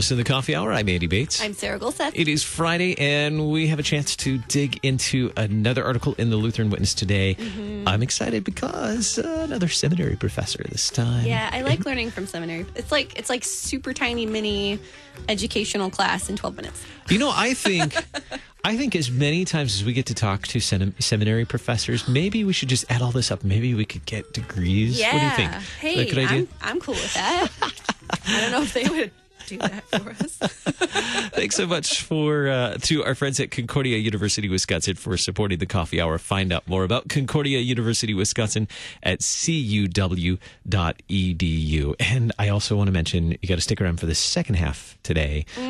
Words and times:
listening 0.00 0.16
to 0.16 0.24
the 0.24 0.32
Coffee 0.32 0.54
Hour. 0.54 0.72
I'm 0.72 0.88
Andy 0.88 1.06
Bates. 1.06 1.42
I'm 1.42 1.52
Sarah 1.52 1.78
Gulseth. 1.78 2.12
It 2.14 2.26
is 2.26 2.42
Friday, 2.42 2.98
and 2.98 3.50
we 3.50 3.66
have 3.66 3.78
a 3.78 3.82
chance 3.82 4.16
to 4.16 4.38
dig 4.48 4.80
into 4.82 5.30
another 5.36 5.84
article 5.84 6.14
in 6.16 6.30
the 6.30 6.38
Lutheran 6.38 6.70
Witness 6.70 6.94
today. 6.94 7.34
Mm-hmm. 7.34 7.86
I'm 7.86 8.02
excited 8.02 8.42
because 8.42 9.18
uh, 9.18 9.42
another 9.44 9.68
seminary 9.68 10.16
professor 10.16 10.62
this 10.70 10.88
time. 10.88 11.26
yeah, 11.26 11.50
I 11.52 11.60
like 11.60 11.84
learning 11.84 12.12
from 12.12 12.26
seminary. 12.26 12.64
It's 12.76 12.90
like 12.90 13.18
it's 13.18 13.28
like 13.28 13.44
super 13.44 13.92
tiny 13.92 14.24
mini 14.24 14.78
educational 15.28 15.90
class 15.90 16.30
in 16.30 16.36
12 16.36 16.56
minutes. 16.56 16.82
You 17.10 17.18
know, 17.18 17.30
I 17.34 17.52
think. 17.52 17.94
I 18.64 18.76
think 18.76 18.94
as 18.94 19.10
many 19.10 19.44
times 19.44 19.74
as 19.74 19.84
we 19.84 19.92
get 19.94 20.06
to 20.06 20.14
talk 20.14 20.46
to 20.48 20.60
sem- 20.60 20.94
seminary 20.98 21.44
professors, 21.44 22.08
maybe 22.08 22.44
we 22.44 22.54
should 22.54 22.68
just 22.70 22.90
add 22.90 23.02
all 23.02 23.10
this 23.10 23.30
up. 23.30 23.44
Maybe 23.44 23.74
we 23.74 23.84
could 23.84 24.04
get 24.06 24.32
degrees. 24.32 24.98
Yeah. 24.98 25.12
What 25.12 25.20
do 25.20 25.26
you 25.26 25.32
think? 25.32 25.62
Hey, 25.78 25.90
Is 25.90 25.96
that 25.96 26.02
a 26.02 26.14
good 26.14 26.24
idea? 26.24 26.38
I'm, 26.38 26.48
I'm 26.62 26.80
cool 26.80 26.94
with 26.94 27.14
that. 27.14 27.48
I 28.26 28.40
don't 28.40 28.52
know 28.52 28.62
if 28.62 28.74
they 28.74 28.88
would 28.88 29.10
do 29.50 29.58
that 29.58 29.84
for 29.84 30.10
us. 30.10 30.38
Thanks 31.32 31.56
so 31.56 31.66
much 31.66 32.02
for 32.02 32.48
uh, 32.48 32.76
to 32.82 33.04
our 33.04 33.14
friends 33.14 33.40
at 33.40 33.50
Concordia 33.50 33.96
University 33.98 34.48
Wisconsin 34.48 34.94
for 34.96 35.16
supporting 35.16 35.58
the 35.58 35.66
coffee 35.66 36.00
hour. 36.00 36.18
Find 36.18 36.52
out 36.52 36.66
more 36.68 36.84
about 36.84 37.08
Concordia 37.08 37.58
University 37.60 38.14
Wisconsin 38.14 38.68
at 39.02 39.20
cuw.edu. 39.20 40.38
And 42.00 42.32
I 42.38 42.48
also 42.48 42.76
want 42.76 42.88
to 42.88 42.92
mention 42.92 43.32
you 43.32 43.48
got 43.48 43.56
to 43.56 43.60
stick 43.60 43.80
around 43.80 43.98
for 44.00 44.06
the 44.06 44.14
second 44.14 44.56
half 44.56 44.98
today. 45.02 45.44
uh, 45.58 45.60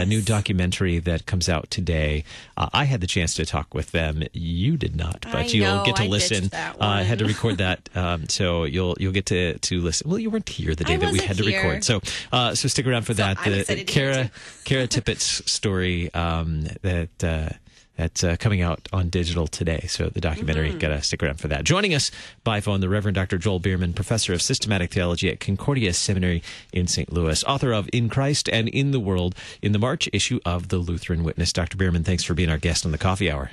yes. 0.00 0.08
New 0.08 0.22
documentary 0.22 0.98
that 0.98 1.26
comes 1.26 1.48
out 1.48 1.70
today. 1.70 2.24
Uh, 2.56 2.68
I 2.72 2.84
had 2.84 3.00
the 3.00 3.06
chance 3.06 3.34
to 3.34 3.46
talk 3.46 3.74
with 3.74 3.92
them. 3.92 4.22
You 4.32 4.76
did 4.76 4.96
not, 4.96 5.20
but 5.22 5.34
I 5.34 5.44
you'll 5.44 5.76
know, 5.76 5.84
get 5.84 5.96
to 5.96 6.04
I 6.04 6.06
listen. 6.06 6.50
Uh, 6.52 6.74
I 6.80 7.02
had 7.02 7.18
to 7.20 7.24
record 7.26 7.58
that, 7.58 7.88
um, 7.94 8.28
so 8.28 8.64
you'll 8.64 8.96
you'll 8.98 9.12
get 9.12 9.26
to 9.26 9.58
to 9.58 9.80
listen. 9.80 10.08
Well, 10.08 10.18
you 10.18 10.30
weren't 10.30 10.48
here 10.48 10.74
the 10.74 10.84
day 10.84 10.94
I 10.94 10.98
that 10.98 11.12
we 11.12 11.18
had 11.18 11.36
to 11.36 11.44
here. 11.44 11.62
record, 11.62 11.84
so 11.84 12.00
uh, 12.32 12.54
so 12.54 12.68
stick 12.68 12.86
around 12.86 13.02
for 13.02 13.14
that. 13.14 13.19
I'm 13.20 13.34
The- 13.52 13.60
excited 13.60 13.86
to 13.88 13.92
hear 13.94 14.12
Kara 14.12 14.24
too. 14.24 14.30
Kara 14.64 14.86
Tippetts 14.88 15.48
story 15.48 16.12
um, 16.14 16.64
that 16.82 17.24
uh, 17.24 17.48
that's 17.96 18.24
uh, 18.24 18.36
coming 18.38 18.62
out 18.62 18.88
on 18.94 19.10
digital 19.10 19.46
today. 19.46 19.84
So 19.88 20.08
the 20.08 20.22
documentary, 20.22 20.70
Mm-hmm. 20.70 20.78
got 20.78 20.88
to 20.88 21.02
stick 21.02 21.22
around 21.22 21.38
for 21.38 21.48
that. 21.48 21.64
Joining 21.64 21.92
us 21.94 22.10
by 22.44 22.60
phone, 22.60 22.80
the 22.80 22.88
Reverend 22.88 23.14
Dr. 23.16 23.36
Joel 23.36 23.58
Biermann, 23.58 23.92
professor 23.92 24.32
of 24.32 24.40
systematic 24.40 24.90
theology 24.90 25.28
at 25.30 25.38
Concordia 25.38 25.92
Seminary 25.92 26.42
in 26.72 26.86
St. 26.86 27.12
Louis, 27.12 27.44
author 27.44 27.72
of 27.72 27.90
In 27.92 28.08
Christ 28.08 28.48
and 28.48 28.68
in 28.68 28.92
the 28.92 29.00
World 29.00 29.34
in 29.60 29.72
the 29.72 29.78
March 29.78 30.08
issue 30.14 30.40
of 30.46 30.68
the 30.68 30.78
Lutheran 30.78 31.24
Witness. 31.24 31.52
Dr. 31.52 31.76
Biermann, 31.76 32.02
thanks 32.04 32.24
for 32.24 32.32
being 32.32 32.48
our 32.48 32.56
guest 32.58 32.86
on 32.86 32.92
the 32.92 32.96
Coffee 32.98 33.30
Hour. 33.30 33.50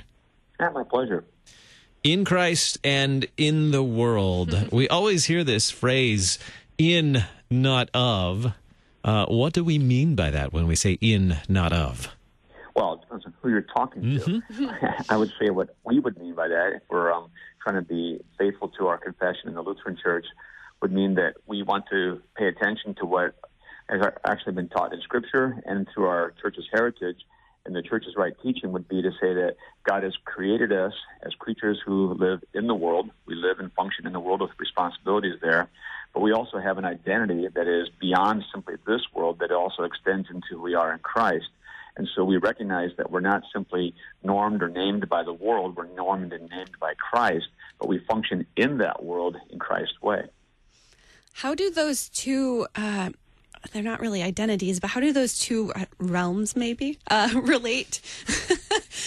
Yeah, 0.58 0.70
my 0.70 0.82
pleasure. 0.82 1.24
In 2.02 2.24
Christ 2.24 2.78
and 2.82 3.26
in 3.36 3.70
the 3.70 3.82
world. 3.82 4.68
we 4.72 4.88
always 4.88 5.26
hear 5.26 5.44
this 5.44 5.70
phrase, 5.70 6.38
in, 6.78 7.22
not 7.50 7.90
of. 7.92 8.54
Uh, 9.04 9.26
what 9.26 9.52
do 9.52 9.64
we 9.64 9.78
mean 9.78 10.14
by 10.14 10.30
that 10.30 10.52
when 10.52 10.66
we 10.66 10.74
say 10.74 10.98
in, 11.00 11.38
not 11.48 11.72
of? 11.72 12.08
Well, 12.74 12.94
it 12.94 13.00
depends 13.00 13.26
on 13.26 13.34
who 13.40 13.48
you're 13.50 13.62
talking 13.62 14.02
to. 14.02 14.42
I 15.08 15.16
would 15.16 15.32
say 15.40 15.50
what 15.50 15.74
we 15.84 15.98
would 15.98 16.18
mean 16.18 16.34
by 16.34 16.48
that, 16.48 16.74
if 16.74 16.82
we're 16.88 17.12
um, 17.12 17.30
trying 17.62 17.76
to 17.76 17.82
be 17.82 18.20
faithful 18.38 18.68
to 18.78 18.86
our 18.86 18.98
confession 18.98 19.48
in 19.48 19.54
the 19.54 19.62
Lutheran 19.62 19.96
Church, 20.00 20.26
would 20.80 20.92
mean 20.92 21.14
that 21.14 21.34
we 21.46 21.62
want 21.62 21.86
to 21.90 22.22
pay 22.36 22.46
attention 22.46 22.94
to 22.96 23.06
what 23.06 23.34
has 23.88 24.00
actually 24.24 24.52
been 24.52 24.68
taught 24.68 24.92
in 24.92 25.00
Scripture 25.00 25.60
and 25.64 25.88
through 25.92 26.06
our 26.06 26.34
church's 26.40 26.66
heritage. 26.72 27.16
And 27.66 27.74
the 27.74 27.82
church's 27.82 28.14
right 28.16 28.32
teaching 28.42 28.72
would 28.72 28.88
be 28.88 29.02
to 29.02 29.10
say 29.20 29.34
that 29.34 29.56
God 29.84 30.02
has 30.02 30.14
created 30.24 30.72
us 30.72 30.92
as 31.22 31.34
creatures 31.34 31.78
who 31.84 32.14
live 32.14 32.42
in 32.54 32.66
the 32.66 32.74
world. 32.74 33.10
We 33.26 33.34
live 33.34 33.58
and 33.58 33.72
function 33.72 34.06
in 34.06 34.12
the 34.12 34.20
world 34.20 34.40
with 34.40 34.50
responsibilities 34.58 35.38
there. 35.42 35.68
But 36.14 36.20
we 36.20 36.32
also 36.32 36.58
have 36.58 36.78
an 36.78 36.84
identity 36.84 37.46
that 37.54 37.66
is 37.68 37.88
beyond 38.00 38.44
simply 38.52 38.74
this 38.86 39.02
world, 39.14 39.38
that 39.40 39.52
also 39.52 39.82
extends 39.84 40.28
into 40.30 40.46
who 40.50 40.62
we 40.62 40.74
are 40.74 40.92
in 40.92 40.98
Christ. 41.00 41.48
And 41.96 42.08
so 42.14 42.24
we 42.24 42.36
recognize 42.36 42.90
that 42.96 43.10
we're 43.10 43.20
not 43.20 43.42
simply 43.52 43.94
normed 44.22 44.62
or 44.62 44.68
named 44.68 45.08
by 45.08 45.24
the 45.24 45.32
world, 45.32 45.76
we're 45.76 45.92
normed 45.94 46.32
and 46.32 46.48
named 46.48 46.70
by 46.80 46.94
Christ, 46.94 47.48
but 47.78 47.88
we 47.88 47.98
function 47.98 48.46
in 48.56 48.78
that 48.78 49.02
world 49.02 49.36
in 49.50 49.58
Christ's 49.58 50.00
way. 50.00 50.26
How 51.32 51.54
do 51.54 51.70
those 51.70 52.08
two, 52.08 52.66
uh, 52.76 53.10
they're 53.72 53.82
not 53.82 54.00
really 54.00 54.22
identities, 54.22 54.78
but 54.78 54.90
how 54.90 55.00
do 55.00 55.12
those 55.12 55.38
two 55.38 55.72
uh, 55.74 55.86
realms 55.98 56.54
maybe 56.54 56.98
uh, 57.10 57.30
relate? 57.34 58.00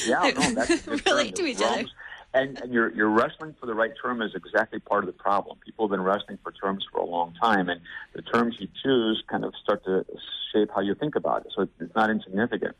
Yeah, 0.05 0.31
no, 0.35 0.51
that's 0.51 0.69
a 0.69 0.77
term, 0.97 0.99
relate 1.05 1.35
to 1.37 1.43
the 1.43 1.49
each 1.49 1.61
other. 1.61 1.85
And, 2.33 2.61
and 2.61 2.71
you're, 2.71 2.93
you're 2.93 3.09
wrestling 3.09 3.55
for 3.59 3.65
the 3.65 3.73
right 3.73 3.91
term 4.01 4.21
is 4.21 4.33
exactly 4.35 4.79
part 4.79 5.03
of 5.03 5.07
the 5.07 5.21
problem. 5.21 5.57
People 5.65 5.85
have 5.85 5.91
been 5.91 6.01
wrestling 6.01 6.39
for 6.41 6.53
terms 6.53 6.85
for 6.89 6.99
a 6.99 7.05
long 7.05 7.33
time, 7.41 7.67
and 7.67 7.81
the 8.13 8.21
terms 8.21 8.55
you 8.59 8.69
choose 8.81 9.21
kind 9.29 9.43
of 9.43 9.53
start 9.61 9.83
to 9.83 10.05
shape 10.53 10.69
how 10.73 10.79
you 10.79 10.95
think 10.95 11.15
about 11.15 11.45
it. 11.45 11.51
So 11.55 11.67
it's 11.79 11.95
not 11.95 12.09
insignificant. 12.09 12.75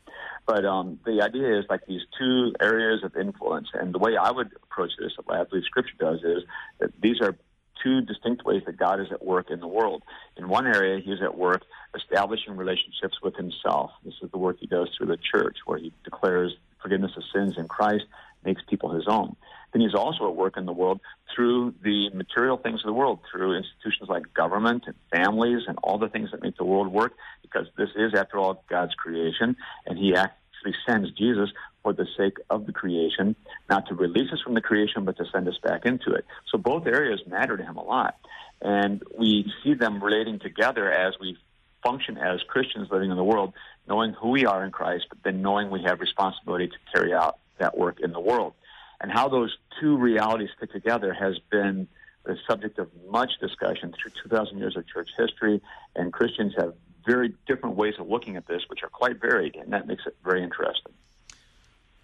But 0.46 0.64
um, 0.64 0.98
the 1.04 1.20
idea 1.20 1.58
is 1.58 1.66
like 1.68 1.86
these 1.86 2.00
two 2.18 2.54
areas 2.60 3.04
of 3.04 3.14
influence, 3.14 3.68
and 3.74 3.94
the 3.94 3.98
way 3.98 4.16
I 4.16 4.30
would 4.30 4.50
approach 4.62 4.92
this, 4.98 5.12
I 5.28 5.44
believe 5.44 5.64
Scripture 5.64 5.96
does, 5.98 6.20
is 6.24 6.44
that 6.78 6.90
these 7.00 7.20
are 7.20 7.36
two 7.82 8.00
distinct 8.00 8.44
ways 8.44 8.62
that 8.66 8.76
God 8.76 9.00
is 9.00 9.08
at 9.10 9.24
work 9.24 9.50
in 9.50 9.60
the 9.60 9.66
world. 9.66 10.02
In 10.36 10.48
one 10.48 10.66
area, 10.66 11.00
He's 11.04 11.20
at 11.22 11.36
work 11.36 11.62
establishing 11.94 12.56
relationships 12.56 13.20
with 13.22 13.36
Himself. 13.36 13.90
This 14.04 14.14
is 14.22 14.30
the 14.30 14.38
work 14.38 14.56
He 14.60 14.66
does 14.66 14.88
through 14.96 15.08
the 15.08 15.18
church, 15.18 15.58
where 15.66 15.78
He 15.78 15.92
declares 16.04 16.56
forgiveness 16.80 17.12
of 17.16 17.22
sins 17.32 17.54
in 17.58 17.68
Christ, 17.68 18.04
makes 18.44 18.62
people 18.68 18.92
His 18.92 19.06
own. 19.06 19.36
Then 19.72 19.82
He's 19.82 19.94
also 19.94 20.28
at 20.28 20.36
work 20.36 20.56
in 20.56 20.66
the 20.66 20.72
world 20.72 21.00
through 21.34 21.74
the 21.82 22.10
material 22.10 22.56
things 22.56 22.80
of 22.80 22.86
the 22.86 22.92
world, 22.92 23.20
through 23.30 23.56
institutions 23.56 24.08
like 24.08 24.34
government 24.34 24.84
and 24.86 24.94
families 25.10 25.62
and 25.66 25.78
all 25.82 25.98
the 25.98 26.08
things 26.08 26.30
that 26.32 26.42
make 26.42 26.56
the 26.56 26.64
world 26.64 26.88
work, 26.88 27.14
because 27.42 27.66
this 27.76 27.90
is, 27.96 28.14
after 28.14 28.38
all, 28.38 28.62
God's 28.68 28.94
creation, 28.94 29.56
and 29.86 29.98
He 29.98 30.14
actually 30.14 30.74
sends 30.86 31.10
Jesus 31.12 31.50
for 31.82 31.92
the 31.92 32.06
sake 32.16 32.38
of 32.48 32.66
the 32.66 32.72
creation, 32.72 33.34
not 33.68 33.88
to 33.88 33.94
release 33.94 34.32
us 34.32 34.40
from 34.40 34.54
the 34.54 34.60
creation, 34.60 35.04
but 35.04 35.16
to 35.16 35.24
send 35.32 35.48
us 35.48 35.58
back 35.62 35.84
into 35.84 36.12
it. 36.12 36.24
So 36.50 36.58
both 36.58 36.86
areas 36.86 37.20
matter 37.26 37.56
to 37.56 37.62
him 37.62 37.76
a 37.76 37.82
lot. 37.82 38.16
And 38.60 39.02
we 39.18 39.52
see 39.62 39.74
them 39.74 40.02
relating 40.02 40.38
together 40.38 40.90
as 40.90 41.14
we 41.20 41.36
function 41.82 42.16
as 42.16 42.40
Christians 42.46 42.88
living 42.92 43.10
in 43.10 43.16
the 43.16 43.24
world, 43.24 43.54
knowing 43.88 44.12
who 44.12 44.28
we 44.28 44.46
are 44.46 44.64
in 44.64 44.70
Christ, 44.70 45.06
but 45.08 45.18
then 45.24 45.42
knowing 45.42 45.70
we 45.70 45.82
have 45.82 45.98
responsibility 45.98 46.68
to 46.68 46.76
carry 46.94 47.12
out 47.12 47.38
that 47.58 47.76
work 47.76 48.00
in 48.00 48.12
the 48.12 48.20
world. 48.20 48.54
And 49.00 49.10
how 49.10 49.28
those 49.28 49.56
two 49.80 49.96
realities 49.96 50.50
fit 50.60 50.72
together 50.72 51.12
has 51.12 51.38
been 51.50 51.88
the 52.24 52.36
subject 52.48 52.78
of 52.78 52.88
much 53.10 53.32
discussion 53.40 53.92
through 54.00 54.12
2,000 54.22 54.58
years 54.58 54.76
of 54.76 54.86
church 54.86 55.10
history, 55.18 55.60
and 55.96 56.12
Christians 56.12 56.54
have 56.56 56.74
very 57.04 57.34
different 57.48 57.74
ways 57.76 57.94
of 57.98 58.08
looking 58.08 58.36
at 58.36 58.46
this, 58.46 58.62
which 58.68 58.84
are 58.84 58.88
quite 58.88 59.20
varied, 59.20 59.56
and 59.56 59.72
that 59.72 59.88
makes 59.88 60.06
it 60.06 60.16
very 60.24 60.42
interesting. 60.42 60.92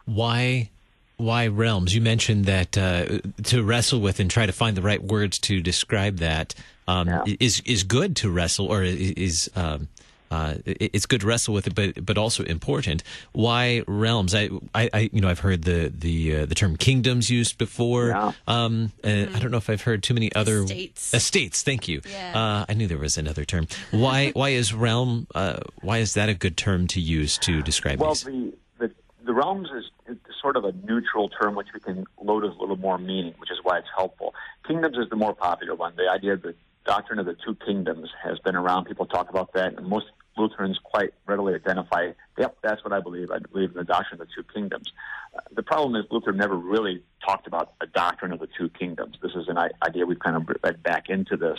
Why 0.07 0.71
why 1.19 1.49
realms? 1.49 1.95
You 1.95 2.01
mentioned 2.01 2.45
that 2.45 2.79
uh, 2.79 3.19
to 3.45 3.63
wrestle 3.65 4.01
with 4.01 4.21
and 4.21 4.31
try 4.31 4.47
to 4.47 4.53
find 4.53 4.77
the 4.77 4.83
right 4.83 5.03
words 5.03 5.39
to 5.41 5.61
describe 5.61 6.19
that 6.19 6.55
um, 6.87 7.09
Yeah. 7.09 7.23
is 7.41 7.61
is 7.65 7.83
good 7.83 8.17
to 8.17 8.31
wrestle 8.31 8.67
or 8.67 8.83
is 8.85 9.51
um, 9.57 9.89
uh, 10.31 10.55
it- 10.65 10.91
it's 10.95 11.07
good 11.07 11.21
to 11.23 11.27
wrestle 11.27 11.55
with 11.55 11.67
it, 11.67 11.75
but 11.75 12.05
but 12.05 12.19
also 12.19 12.45
important. 12.45 13.03
Why 13.33 13.83
realms? 13.87 14.35
I, 14.35 14.49
I, 14.75 14.91
I 14.93 15.11
you 15.13 15.21
know 15.21 15.29
I've 15.29 15.41
heard 15.41 15.63
the 15.65 15.93
the 15.95 16.39
uh, 16.39 16.47
the 16.47 16.55
term 16.55 16.77
kingdoms 16.77 17.31
used 17.31 17.59
before. 17.59 18.09
Yeah. 18.09 18.33
Um, 18.47 18.93
uh, 19.05 19.09
I 19.35 19.39
don't 19.39 19.51
know 19.51 19.57
if 19.59 19.69
I've 19.71 19.83
heard 19.83 20.03
too 20.03 20.15
many 20.15 20.33
other 20.35 20.63
Estates. 20.63 21.15
Estates. 21.15 21.63
Thank 21.63 21.89
you. 21.89 22.01
Yeah. 22.11 22.33
Uh, 22.39 22.65
I 22.69 22.75
knew 22.75 22.87
there 22.87 22.99
was 22.99 23.19
another 23.19 23.45
term. 23.45 23.69
Why 23.91 24.31
why 24.35 24.51
is 24.51 24.73
realm? 24.75 25.27
Uh, 25.35 25.61
why 25.83 25.99
is 25.99 26.15
that 26.15 26.29
a 26.29 26.35
good 26.35 26.57
term 26.57 26.87
to 26.89 27.01
use 27.01 27.39
to 27.39 27.63
describe 27.63 28.01
Well, 28.01 28.11
these? 28.11 28.25
the, 28.25 28.53
the 28.79 28.91
the 29.25 29.33
realms 29.35 29.69
is, 29.77 29.85
is 30.09 30.17
sort 30.41 30.57
of 30.57 30.65
a 30.65 30.73
neutral 30.87 31.29
term 31.29 31.55
which 31.55 31.69
we 31.75 31.81
can 31.81 32.07
load 32.23 32.43
with 32.45 32.53
a 32.53 32.61
little 32.61 32.77
more 32.77 32.97
meaning, 32.99 33.35
which 33.39 33.51
is 33.51 33.59
why 33.63 33.79
it's 33.79 33.89
helpful. 33.97 34.35
Kingdoms 34.67 34.97
is 34.97 35.09
the 35.11 35.17
more 35.17 35.35
popular 35.35 35.75
one. 35.75 35.95
The 35.97 36.09
idea 36.11 36.35
of 36.35 36.43
the 36.43 36.55
doctrine 36.87 37.19
of 37.19 37.27
the 37.27 37.37
two 37.45 37.55
kingdoms 37.67 38.09
has 38.23 38.39
been 38.39 38.57
around. 38.57 38.87
People 38.87 39.05
talk 39.07 39.29
about 39.29 39.53
that, 39.53 39.75
and 39.77 39.87
most 39.87 40.07
Lutherans 40.39 40.79
quite 40.83 41.13
readily 41.27 41.55
identify, 41.55 42.13
yep, 42.39 42.57
that's 42.63 42.83
what 42.85 42.93
I 42.93 43.01
believe. 43.01 43.31
I 43.31 43.39
believe 43.39 43.71
in 43.71 43.77
the 43.77 43.85
doctrine 43.85 44.21
of 44.21 44.27
the 44.27 44.33
two 44.35 44.47
kingdoms. 44.53 44.93
Uh, 45.35 45.41
the 45.53 45.63
problem 45.63 45.97
is 45.97 46.07
Luther 46.11 46.33
never 46.33 46.57
really 46.57 47.03
talked 47.25 47.47
about 47.47 47.73
a 47.81 47.87
doctrine 47.87 48.33
of 48.33 48.41
the 48.41 48.49
two 48.59 48.69
kingdoms. 48.69 49.17
This 49.23 49.33
is 49.33 49.49
an 49.49 49.59
idea 49.83 50.07
we've 50.07 50.19
kind 50.19 50.37
of 50.37 50.49
read 50.63 50.83
back 50.83 51.09
into 51.09 51.37
this. 51.37 51.59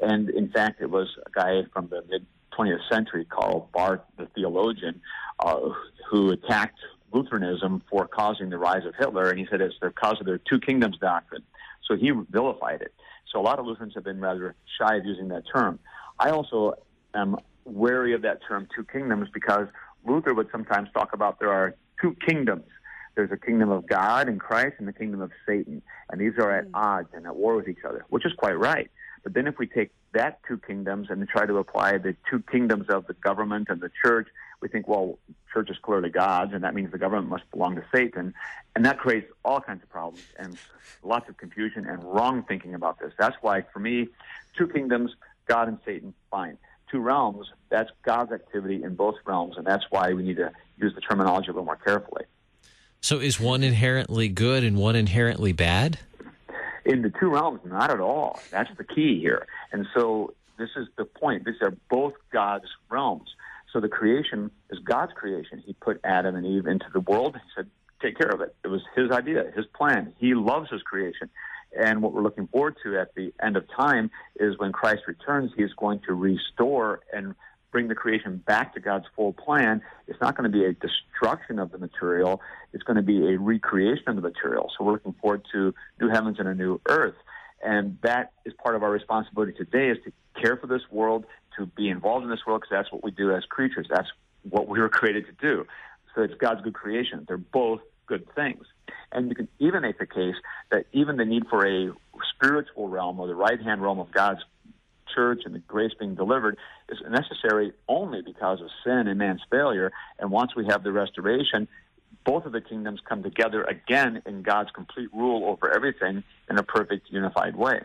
And 0.00 0.30
in 0.30 0.50
fact, 0.50 0.80
it 0.80 0.90
was 0.90 1.08
a 1.26 1.30
guy 1.30 1.62
from 1.72 1.88
the 1.88 2.02
mid 2.08 2.26
20th 2.58 2.88
century 2.90 3.24
called 3.24 3.72
Barth, 3.72 4.00
the 4.16 4.26
theologian, 4.26 5.00
uh, 5.40 5.60
who 6.10 6.30
attacked 6.30 6.78
Lutheranism 7.12 7.82
for 7.90 8.06
causing 8.06 8.50
the 8.50 8.58
rise 8.58 8.84
of 8.86 8.94
Hitler, 8.94 9.30
and 9.30 9.38
he 9.38 9.46
said 9.50 9.60
it's 9.60 9.74
the 9.80 9.88
because 9.88 10.18
of 10.20 10.26
their 10.26 10.38
two 10.38 10.60
kingdoms 10.60 10.98
doctrine. 10.98 11.42
So 11.86 11.96
he 11.96 12.10
vilified 12.30 12.82
it. 12.82 12.92
So 13.32 13.40
a 13.40 13.42
lot 13.42 13.58
of 13.58 13.66
Lutherans 13.66 13.94
have 13.94 14.04
been 14.04 14.20
rather 14.20 14.54
shy 14.78 14.96
of 14.96 15.04
using 15.04 15.28
that 15.28 15.44
term. 15.52 15.78
I 16.18 16.30
also 16.30 16.74
am 17.14 17.36
wary 17.64 18.14
of 18.14 18.22
that 18.22 18.40
term, 18.46 18.68
two 18.74 18.84
kingdoms, 18.84 19.28
because 19.32 19.68
Luther 20.04 20.34
would 20.34 20.48
sometimes 20.50 20.88
talk 20.92 21.12
about 21.12 21.38
there 21.38 21.52
are 21.52 21.74
two 22.00 22.16
kingdoms. 22.26 22.66
There's 23.14 23.30
a 23.30 23.36
kingdom 23.36 23.70
of 23.70 23.86
God 23.86 24.28
and 24.28 24.40
Christ 24.40 24.76
and 24.78 24.88
the 24.88 24.92
kingdom 24.92 25.20
of 25.20 25.30
Satan. 25.46 25.82
And 26.10 26.20
these 26.20 26.32
are 26.38 26.50
at 26.50 26.66
mm. 26.66 26.70
odds 26.74 27.08
and 27.12 27.26
at 27.26 27.36
war 27.36 27.56
with 27.56 27.68
each 27.68 27.84
other, 27.86 28.04
which 28.08 28.24
is 28.24 28.32
quite 28.32 28.58
right. 28.58 28.90
But 29.22 29.34
then 29.34 29.46
if 29.46 29.58
we 29.58 29.66
take 29.66 29.92
that 30.14 30.40
two 30.48 30.58
kingdoms 30.58 31.08
and 31.10 31.26
try 31.28 31.46
to 31.46 31.58
apply 31.58 31.98
the 31.98 32.16
two 32.28 32.42
kingdoms 32.50 32.88
of 32.88 33.06
the 33.06 33.14
government 33.14 33.68
and 33.70 33.80
the 33.80 33.90
church, 34.04 34.28
we 34.60 34.68
think, 34.68 34.88
well, 34.88 35.18
church 35.52 35.70
is 35.70 35.76
clearly 35.82 36.08
God's, 36.08 36.54
and 36.54 36.64
that 36.64 36.74
means 36.74 36.90
the 36.90 36.98
government 36.98 37.28
must 37.28 37.48
belong 37.50 37.76
to 37.76 37.84
Satan. 37.94 38.34
And 38.74 38.84
that 38.84 38.98
creates 38.98 39.30
all 39.44 39.60
kinds 39.60 39.82
of 39.82 39.90
problems 39.90 40.24
and 40.38 40.56
lots 41.02 41.28
of 41.28 41.36
confusion 41.36 41.86
and 41.86 42.02
wrong 42.02 42.42
thinking 42.42 42.74
about 42.74 42.98
this. 42.98 43.12
That's 43.18 43.36
why, 43.42 43.62
for 43.72 43.78
me, 43.78 44.08
two 44.56 44.66
kingdoms, 44.66 45.12
God 45.46 45.68
and 45.68 45.78
Satan, 45.84 46.14
fine. 46.30 46.58
Two 46.92 47.00
realms, 47.00 47.46
that's 47.70 47.90
God's 48.04 48.32
activity 48.32 48.82
in 48.84 48.94
both 48.94 49.16
realms, 49.24 49.56
and 49.56 49.66
that's 49.66 49.84
why 49.90 50.12
we 50.12 50.22
need 50.22 50.36
to 50.36 50.52
use 50.76 50.94
the 50.94 51.00
terminology 51.00 51.48
a 51.48 51.52
little 51.52 51.64
more 51.64 51.76
carefully. 51.76 52.24
So 53.00 53.18
is 53.18 53.40
one 53.40 53.64
inherently 53.64 54.28
good 54.28 54.62
and 54.62 54.76
one 54.76 54.94
inherently 54.94 55.52
bad? 55.52 55.98
In 56.84 57.00
the 57.00 57.10
two 57.18 57.30
realms, 57.30 57.60
not 57.64 57.90
at 57.90 57.98
all. 57.98 58.38
That's 58.50 58.70
the 58.76 58.84
key 58.84 59.18
here. 59.20 59.46
And 59.72 59.86
so 59.94 60.34
this 60.58 60.68
is 60.76 60.86
the 60.96 61.06
point. 61.06 61.46
These 61.46 61.62
are 61.62 61.74
both 61.88 62.12
God's 62.30 62.66
realms. 62.90 63.34
So 63.72 63.80
the 63.80 63.88
creation 63.88 64.50
is 64.70 64.78
God's 64.80 65.12
creation. 65.14 65.62
He 65.64 65.72
put 65.72 65.98
Adam 66.04 66.36
and 66.36 66.44
Eve 66.44 66.66
into 66.66 66.86
the 66.92 67.00
world. 67.00 67.36
He 67.36 67.50
said, 67.56 67.70
take 68.02 68.18
care 68.18 68.28
of 68.28 68.42
it. 68.42 68.54
It 68.64 68.68
was 68.68 68.82
his 68.94 69.10
idea, 69.10 69.50
his 69.56 69.64
plan. 69.66 70.12
He 70.18 70.34
loves 70.34 70.68
his 70.70 70.82
creation. 70.82 71.30
And 71.78 72.02
what 72.02 72.12
we're 72.12 72.22
looking 72.22 72.46
forward 72.48 72.76
to 72.84 72.98
at 72.98 73.14
the 73.14 73.32
end 73.42 73.56
of 73.56 73.64
time 73.74 74.10
is 74.36 74.58
when 74.58 74.72
Christ 74.72 75.02
returns, 75.06 75.52
he 75.56 75.62
is 75.62 75.72
going 75.74 76.00
to 76.06 76.14
restore 76.14 77.00
and 77.12 77.34
bring 77.70 77.88
the 77.88 77.94
creation 77.94 78.36
back 78.46 78.74
to 78.74 78.80
God's 78.80 79.06
full 79.16 79.32
plan. 79.32 79.80
It's 80.06 80.20
not 80.20 80.36
going 80.36 80.50
to 80.50 80.56
be 80.56 80.64
a 80.66 80.74
destruction 80.74 81.58
of 81.58 81.72
the 81.72 81.78
material. 81.78 82.42
It's 82.74 82.82
going 82.82 82.98
to 82.98 83.02
be 83.02 83.32
a 83.32 83.38
recreation 83.38 84.08
of 84.08 84.16
the 84.16 84.22
material. 84.22 84.70
So 84.76 84.84
we're 84.84 84.92
looking 84.92 85.14
forward 85.14 85.46
to 85.52 85.74
new 86.00 86.10
heavens 86.10 86.36
and 86.38 86.46
a 86.46 86.54
new 86.54 86.80
earth. 86.88 87.14
And 87.62 87.96
that 88.02 88.32
is 88.44 88.52
part 88.62 88.74
of 88.74 88.82
our 88.82 88.90
responsibility 88.90 89.52
today 89.52 89.88
is 89.88 89.98
to 90.04 90.12
care 90.40 90.56
for 90.56 90.66
this 90.66 90.82
world, 90.90 91.24
to 91.56 91.66
be 91.66 91.88
involved 91.88 92.24
in 92.24 92.30
this 92.30 92.40
world, 92.46 92.60
because 92.60 92.76
that's 92.76 92.92
what 92.92 93.02
we 93.02 93.10
do 93.10 93.34
as 93.34 93.44
creatures. 93.44 93.86
That's 93.88 94.08
what 94.42 94.68
we 94.68 94.78
were 94.78 94.88
created 94.88 95.26
to 95.26 95.32
do. 95.32 95.66
So 96.14 96.22
it's 96.22 96.34
God's 96.34 96.60
good 96.60 96.74
creation. 96.74 97.24
They're 97.26 97.38
both 97.38 97.80
good 98.06 98.26
things. 98.34 98.66
And 99.12 99.28
you 99.28 99.34
can 99.34 99.48
even 99.58 99.82
make 99.82 99.98
the 99.98 100.06
case 100.06 100.34
that 100.72 100.86
even 100.92 101.16
the 101.18 101.24
need 101.24 101.46
for 101.48 101.66
a 101.66 101.92
spiritual 102.34 102.88
realm 102.88 103.20
or 103.20 103.28
the 103.28 103.34
right 103.34 103.60
hand 103.60 103.82
realm 103.82 104.00
of 104.00 104.10
God's 104.10 104.40
church 105.14 105.42
and 105.44 105.54
the 105.54 105.58
grace 105.60 105.92
being 105.98 106.14
delivered 106.14 106.56
is 106.88 106.98
necessary 107.08 107.72
only 107.88 108.22
because 108.22 108.60
of 108.60 108.68
sin 108.82 109.06
and 109.06 109.18
man's 109.18 109.42
failure. 109.50 109.92
And 110.18 110.30
once 110.30 110.56
we 110.56 110.66
have 110.66 110.82
the 110.82 110.90
restoration, 110.90 111.68
both 112.24 112.46
of 112.46 112.52
the 112.52 112.60
kingdoms 112.60 113.00
come 113.06 113.22
together 113.22 113.62
again 113.64 114.22
in 114.26 114.42
God's 114.42 114.70
complete 114.70 115.10
rule 115.12 115.44
over 115.44 115.72
everything 115.72 116.24
in 116.48 116.58
a 116.58 116.62
perfect 116.62 117.10
unified 117.10 117.54
way. 117.54 117.80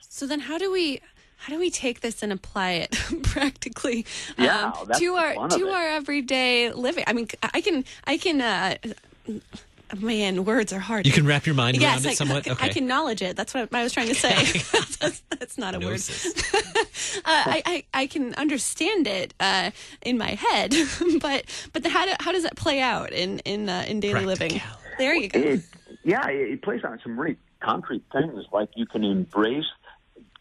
So 0.00 0.26
then 0.26 0.40
how 0.40 0.58
do 0.58 0.72
we 0.72 1.00
how 1.36 1.54
do 1.54 1.58
we 1.58 1.70
take 1.70 2.00
this 2.00 2.22
and 2.22 2.32
apply 2.32 2.72
it 2.72 2.90
practically 3.22 4.04
yeah, 4.36 4.72
um, 4.76 4.88
to 4.94 5.14
our 5.14 5.48
to 5.48 5.68
our 5.68 5.88
everyday 5.88 6.72
living? 6.72 7.04
I 7.06 7.12
mean, 7.12 7.28
I 7.42 7.60
can 7.60 7.84
I 8.04 8.16
can 8.18 8.40
uh, 8.40 8.76
man, 9.98 10.44
words 10.44 10.72
are 10.72 10.78
hard. 10.78 11.06
You 11.06 11.12
can 11.12 11.26
wrap 11.26 11.46
your 11.46 11.54
mind 11.54 11.76
yes, 11.76 12.04
around 12.04 12.06
I, 12.06 12.12
it 12.12 12.16
somewhat. 12.16 12.48
I, 12.48 12.52
Okay. 12.52 12.66
I 12.66 12.68
can 12.68 12.86
knowledge 12.86 13.22
it. 13.22 13.36
That's 13.36 13.54
what 13.54 13.72
I 13.72 13.82
was 13.82 13.92
trying 13.92 14.08
to 14.08 14.14
say. 14.14 14.34
that's, 15.00 15.22
that's 15.30 15.58
not 15.58 15.74
a 15.74 15.80
word. 15.80 16.00
Uh, 17.16 17.22
I, 17.24 17.62
I 17.66 17.84
I 17.94 18.06
can 18.06 18.34
understand 18.34 19.06
it 19.06 19.34
uh, 19.40 19.70
in 20.02 20.16
my 20.16 20.32
head, 20.34 20.74
but 21.20 21.44
but 21.72 21.82
the, 21.82 21.88
how 21.88 22.04
do, 22.06 22.12
how 22.20 22.30
does 22.30 22.44
that 22.44 22.56
play 22.56 22.80
out 22.80 23.12
in 23.12 23.40
in 23.40 23.68
uh, 23.68 23.84
in 23.88 24.00
daily 24.00 24.26
living? 24.26 24.60
There 24.98 25.14
you 25.14 25.28
go. 25.28 25.40
It, 25.40 25.62
yeah, 26.04 26.28
it, 26.28 26.52
it 26.52 26.62
plays 26.62 26.84
on 26.84 27.00
some 27.02 27.18
really 27.18 27.36
concrete 27.60 28.04
things 28.12 28.44
like 28.52 28.68
you 28.76 28.86
can 28.86 29.02
embrace 29.02 29.64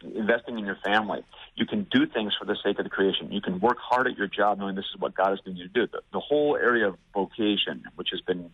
investing 0.04 0.60
in 0.60 0.66
your 0.66 0.78
family. 0.84 1.24
You 1.56 1.66
can 1.66 1.88
do 1.92 2.06
things 2.06 2.34
for 2.38 2.46
the 2.46 2.56
sake 2.63 2.78
of 2.80 2.86
the 2.86 2.90
creation. 2.90 3.31
You 3.31 3.42
can 3.42 3.60
work 3.60 3.78
hard 3.80 4.07
at 4.07 4.18
your 4.18 4.28
job 4.28 4.60
knowing 4.60 4.75
this 4.75 4.86
is 4.94 5.00
what 5.00 5.16
God 5.16 5.34
is 5.34 5.40
doing 5.42 5.57
you 5.57 5.68
to 5.68 5.74
do. 5.74 5.88
The, 5.88 6.01
the 6.13 6.19
whole 6.19 6.56
area 6.56 6.88
of 6.88 6.98
vocation, 7.13 7.84
which 7.96 8.10
has 8.12 8.22
been 8.22 8.50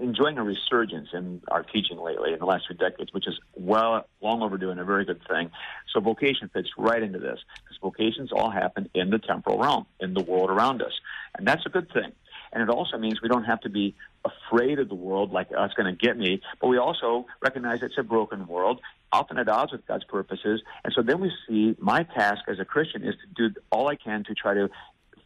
enjoying 0.00 0.38
a 0.38 0.42
resurgence 0.42 1.08
in 1.12 1.42
our 1.50 1.62
teaching 1.62 1.98
lately 1.98 2.32
in 2.32 2.38
the 2.38 2.46
last 2.46 2.66
few 2.66 2.76
decades, 2.76 3.12
which 3.12 3.26
is 3.26 3.38
well 3.54 4.06
long 4.20 4.42
overdue 4.42 4.70
and 4.70 4.80
a 4.80 4.84
very 4.84 5.04
good 5.04 5.20
thing. 5.28 5.50
So 5.92 6.00
vocation 6.00 6.50
fits 6.52 6.70
right 6.76 7.02
into 7.02 7.18
this 7.18 7.38
because 7.62 7.78
vocations 7.80 8.32
all 8.32 8.50
happen 8.50 8.88
in 8.94 9.10
the 9.10 9.18
temporal 9.18 9.58
realm, 9.58 9.86
in 10.00 10.14
the 10.14 10.22
world 10.22 10.50
around 10.50 10.82
us, 10.82 10.92
and 11.36 11.46
that's 11.46 11.66
a 11.66 11.68
good 11.68 11.92
thing. 11.92 12.12
And 12.52 12.62
it 12.62 12.68
also 12.68 12.98
means 12.98 13.22
we 13.22 13.28
don't 13.28 13.44
have 13.44 13.60
to 13.62 13.70
be 13.70 13.94
afraid 14.24 14.78
of 14.78 14.88
the 14.88 14.94
world 14.94 15.32
like 15.32 15.48
oh, 15.56 15.64
it's 15.64 15.74
going 15.74 15.94
to 15.94 15.98
get 15.98 16.18
me, 16.18 16.42
but 16.60 16.68
we 16.68 16.78
also 16.78 17.26
recognize 17.40 17.82
it's 17.82 17.98
a 17.98 18.02
broken 18.02 18.46
world, 18.46 18.80
often 19.10 19.38
at 19.38 19.48
odds 19.48 19.72
with 19.72 19.86
God's 19.86 20.04
purposes. 20.04 20.62
And 20.84 20.92
so 20.94 21.02
then 21.02 21.20
we 21.20 21.32
see 21.48 21.76
my 21.78 22.02
task 22.02 22.42
as 22.48 22.58
a 22.60 22.64
Christian 22.64 23.04
is 23.04 23.14
to 23.14 23.48
do 23.48 23.60
all 23.70 23.88
I 23.88 23.96
can 23.96 24.24
to 24.24 24.34
try 24.34 24.54
to 24.54 24.68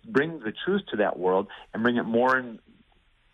bring 0.09 0.39
the 0.39 0.53
truth 0.65 0.83
to 0.91 0.97
that 0.99 1.19
world 1.19 1.49
and 1.75 1.83
bring 1.83 1.97
it 1.97 2.05
more 2.05 2.39
in 2.39 2.61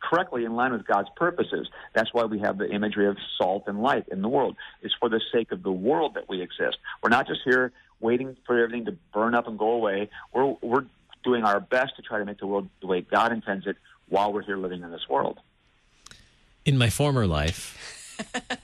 correctly 0.02 0.44
in 0.44 0.54
line 0.54 0.72
with 0.72 0.86
God's 0.86 1.08
purposes. 1.16 1.68
That's 1.94 2.12
why 2.12 2.24
we 2.24 2.40
have 2.40 2.58
the 2.58 2.68
imagery 2.70 3.06
of 3.06 3.16
salt 3.38 3.64
and 3.66 3.82
light 3.82 4.06
in 4.08 4.22
the 4.22 4.28
world. 4.28 4.56
It's 4.82 4.94
for 4.98 5.08
the 5.08 5.20
sake 5.32 5.52
of 5.52 5.62
the 5.62 5.72
world 5.72 6.14
that 6.14 6.28
we 6.28 6.42
exist. 6.42 6.78
We're 7.02 7.10
not 7.10 7.26
just 7.26 7.40
here 7.44 7.72
waiting 8.00 8.36
for 8.46 8.58
everything 8.58 8.84
to 8.86 8.96
burn 9.14 9.34
up 9.34 9.46
and 9.46 9.58
go 9.58 9.70
away. 9.70 10.10
We're 10.32 10.54
we're 10.60 10.84
doing 11.24 11.44
our 11.44 11.60
best 11.60 11.96
to 11.96 12.02
try 12.02 12.18
to 12.18 12.24
make 12.24 12.38
the 12.38 12.46
world 12.46 12.68
the 12.80 12.88
way 12.88 13.00
God 13.00 13.32
intends 13.32 13.66
it 13.66 13.76
while 14.08 14.32
we're 14.32 14.42
here 14.42 14.56
living 14.56 14.82
in 14.82 14.90
this 14.90 15.08
world. 15.08 15.38
In 16.64 16.76
my 16.76 16.90
former 16.90 17.26
life, 17.26 18.16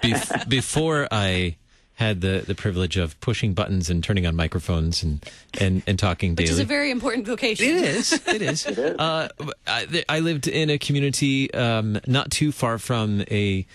bef- 0.03 0.49
before 0.59 1.09
I 1.11 1.57
had 1.99 2.21
the, 2.21 2.45
the 2.47 2.55
privilege 2.55 2.97
of 2.97 3.21
pushing 3.21 3.55
buttons 3.55 3.91
and 3.91 4.05
turning 4.05 4.25
on 4.25 4.37
microphones 4.37 5.03
and, 5.03 5.21
and, 5.61 5.83
and 5.85 5.99
talking 5.99 6.37
Which 6.37 6.47
daily. 6.47 6.51
is 6.53 6.61
a 6.61 6.65
very 6.65 6.93
important 6.93 7.27
vocation. 7.27 7.67
It 7.67 7.75
is. 7.75 8.13
It 8.13 8.41
is. 8.41 8.67
It 8.69 8.79
is. 8.79 9.01
Uh, 9.01 9.29
I, 9.67 10.05
I 10.09 10.21
lived 10.21 10.47
in 10.47 10.71
a 10.71 10.79
community 10.79 11.53
um, 11.53 11.99
not 12.07 12.31
too 12.31 12.53
far 12.53 12.79
from 12.79 13.23
a 13.29 13.67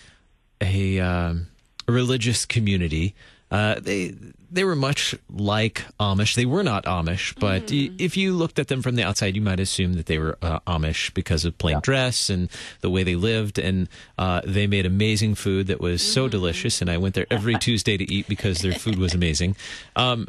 a, 0.62 1.00
um, 1.02 1.48
a 1.86 1.92
religious 1.92 2.46
community. 2.46 3.14
Uh, 3.54 3.80
they 3.80 4.14
they 4.52 4.64
were 4.64 4.76
much 4.76 5.16
like 5.30 5.84
Amish. 6.00 6.36
They 6.36 6.46
were 6.46 6.64
not 6.64 6.86
Amish, 6.86 7.40
but 7.40 7.70
y- 7.72 7.92
if 8.00 8.18
you 8.18 8.34
looked 8.34 8.58
at 8.60 8.68
them 8.68 8.82
from 8.82 8.96
the 8.96 9.04
outside, 9.04 9.36
you 9.36 9.42
might 9.42 9.60
assume 9.60 9.94
that 9.94 10.08
they 10.08 10.18
were 10.18 10.38
uh, 10.42 10.60
Amish 10.68 11.14
because 11.14 11.46
of 11.46 11.56
plain 11.60 11.80
dress 11.82 12.30
and 12.30 12.50
the 12.82 12.90
way 12.90 13.04
they 13.04 13.16
lived. 13.16 13.60
And 13.60 13.88
uh, 14.18 14.42
they 14.44 14.66
made 14.68 14.86
amazing 14.88 15.36
food 15.36 15.68
that 15.68 15.80
was 15.80 16.02
so 16.02 16.28
delicious. 16.28 16.82
And 16.82 16.90
I 16.90 16.98
went 16.98 17.14
there 17.16 17.28
every 17.30 17.58
Tuesday 17.68 17.96
to 17.96 18.12
eat 18.12 18.28
because 18.28 18.60
their 18.62 18.74
food 18.74 18.98
was 18.98 19.14
amazing. 19.14 19.56
Um, 19.96 20.28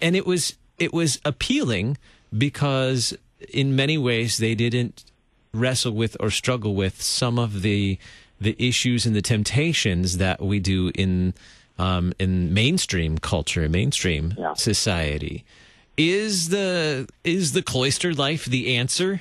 and 0.00 0.14
it 0.14 0.26
was 0.26 0.56
it 0.78 0.92
was 0.92 1.20
appealing 1.24 1.96
because 2.36 3.16
in 3.48 3.74
many 3.76 3.96
ways 3.98 4.38
they 4.38 4.54
didn't 4.54 5.04
wrestle 5.52 5.92
with 5.92 6.16
or 6.20 6.30
struggle 6.30 6.74
with 6.74 7.00
some 7.02 7.38
of 7.38 7.62
the 7.62 7.98
the 8.40 8.56
issues 8.58 9.04
and 9.06 9.14
the 9.16 9.22
temptations 9.22 10.16
that 10.18 10.40
we 10.40 10.58
do 10.60 10.90
in 10.94 11.34
um, 11.80 12.12
in 12.18 12.52
mainstream 12.52 13.18
culture, 13.18 13.68
mainstream 13.68 14.34
Yeah. 14.38 14.54
society. 14.54 15.44
Is 15.96 16.48
the 16.50 17.08
is 17.24 17.52
the 17.52 17.62
cloistered 17.62 18.18
life 18.18 18.44
the 18.44 18.76
answer? 18.76 19.20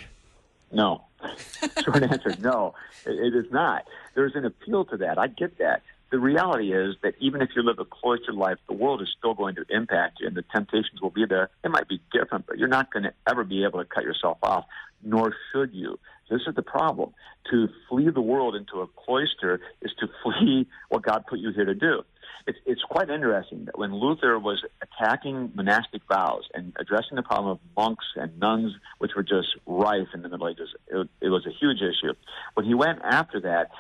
No. 0.72 1.04
Short 1.84 2.04
answer, 2.04 2.36
no. 2.40 2.74
It, 3.06 3.34
it 3.34 3.36
is 3.36 3.52
not. 3.52 3.86
There's 4.16 4.36
an 4.36 4.46
appeal 4.46 4.86
to 4.86 4.98
that. 4.98 5.18
I 5.18 5.28
get 5.28 5.58
that. 5.60 5.82
The 6.12 6.20
reality 6.20 6.74
is 6.74 6.96
that 7.04 7.14
even 7.20 7.42
if 7.42 7.50
you 7.56 7.62
live 7.64 7.80
a 7.80 7.86
cloistered 7.86 8.36
life, 8.36 8.58
the 8.68 8.74
world 8.74 9.02
is 9.02 9.10
still 9.18 9.34
going 9.36 9.56
to 9.56 9.66
impact 9.70 10.20
you, 10.20 10.28
and 10.28 10.36
the 10.36 10.42
temptations 10.56 11.02
will 11.02 11.12
be 11.12 11.26
there. 11.26 11.50
It 11.64 11.70
might 11.72 11.88
be 11.88 12.00
different, 12.12 12.48
but 12.48 12.58
you're 12.58 12.68
not 12.80 12.92
going 12.92 13.04
to 13.04 13.14
ever 13.30 13.44
be 13.44 13.64
able 13.64 13.80
to 13.80 13.86
cut 13.86 14.04
yourself 14.04 14.38
off, 14.42 14.66
nor 15.04 15.34
should 15.52 15.72
you. 15.74 16.00
This 16.30 16.42
is 16.48 16.56
the 16.56 16.64
problem. 16.64 17.14
To 17.52 17.68
flee 17.88 18.10
the 18.10 18.22
world 18.22 18.56
into 18.56 18.82
a 18.82 18.88
cloister 18.88 19.60
is 19.82 19.92
to 20.00 20.08
flee 20.24 20.68
what 20.90 21.02
God 21.04 21.26
put 21.28 21.40
you 21.40 21.52
here 21.52 21.66
to 21.66 21.76
do. 21.76 22.04
It's, 22.48 22.58
it's 22.66 22.82
quite 22.82 23.10
interesting 23.10 23.66
that 23.66 23.78
when 23.78 23.94
Luther 23.94 24.40
was 24.40 24.64
attacking 24.82 25.52
monastic 25.56 26.02
vows 26.08 26.44
and 26.54 26.74
addressing 26.80 27.16
the 27.16 27.24
problem 27.24 27.52
of 27.52 27.60
monks 27.76 28.06
and 28.16 28.38
nuns, 28.40 28.74
which 28.98 29.12
were 29.16 29.24
just 29.24 29.56
rife 29.66 30.08
in 30.14 30.22
the 30.22 30.30
Middle 30.30 30.48
Ages, 30.48 30.70
it, 30.88 31.08
it 31.22 31.30
was 31.30 31.46
a 31.46 31.52
huge 31.52 31.82
issue. 31.82 32.14
When 32.54 32.66
he 32.66 32.74
went 32.74 33.00
after 33.04 33.42
that, 33.42 33.72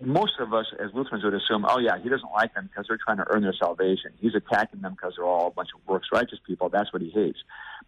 most 0.00 0.32
of 0.40 0.52
us 0.52 0.66
as 0.78 0.90
Lutherans 0.92 1.24
would 1.24 1.34
assume, 1.34 1.64
oh 1.68 1.78
yeah, 1.78 1.98
he 2.02 2.08
doesn't 2.08 2.30
like 2.32 2.54
them 2.54 2.68
because 2.70 2.86
they're 2.88 2.98
trying 3.02 3.16
to 3.16 3.24
earn 3.28 3.42
their 3.42 3.54
salvation. 3.54 4.12
He's 4.20 4.34
attacking 4.34 4.82
them 4.82 4.92
because 4.92 5.14
they're 5.16 5.24
all 5.24 5.48
a 5.48 5.50
bunch 5.50 5.70
of 5.74 5.86
works 5.88 6.08
righteous 6.12 6.38
people. 6.46 6.68
That's 6.68 6.92
what 6.92 7.00
he 7.00 7.10
hates. 7.10 7.38